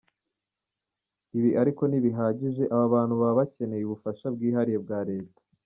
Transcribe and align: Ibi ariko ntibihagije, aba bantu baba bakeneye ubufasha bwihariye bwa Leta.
Ibi 1.37 1.49
ariko 1.61 1.81
ntibihagije, 1.87 2.63
aba 2.73 2.85
bantu 2.93 3.13
baba 3.21 3.37
bakeneye 3.39 3.83
ubufasha 3.85 4.25
bwihariye 4.35 4.79
bwa 4.85 4.99
Leta. 5.09 5.39